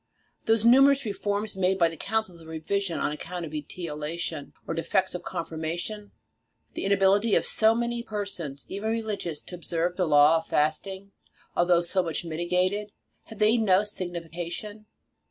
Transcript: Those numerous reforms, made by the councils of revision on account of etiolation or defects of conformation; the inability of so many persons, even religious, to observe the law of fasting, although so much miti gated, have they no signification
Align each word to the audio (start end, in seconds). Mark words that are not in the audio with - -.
Those 0.45 0.65
numerous 0.65 1.05
reforms, 1.05 1.55
made 1.55 1.77
by 1.77 1.87
the 1.87 1.95
councils 1.95 2.41
of 2.41 2.47
revision 2.47 2.97
on 2.97 3.11
account 3.11 3.45
of 3.45 3.51
etiolation 3.53 4.51
or 4.65 4.73
defects 4.73 5.13
of 5.13 5.21
conformation; 5.21 6.11
the 6.73 6.85
inability 6.85 7.35
of 7.35 7.45
so 7.45 7.75
many 7.75 8.01
persons, 8.01 8.65
even 8.67 8.89
religious, 8.89 9.43
to 9.43 9.53
observe 9.53 9.97
the 9.97 10.07
law 10.07 10.37
of 10.37 10.47
fasting, 10.47 11.11
although 11.55 11.81
so 11.81 12.01
much 12.01 12.25
miti 12.25 12.47
gated, 12.47 12.91
have 13.27 13.37
they 13.37 13.57
no 13.57 13.83
signification 13.83 14.87